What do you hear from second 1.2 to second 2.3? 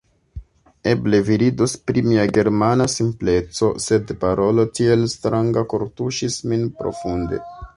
vi ridos pri mia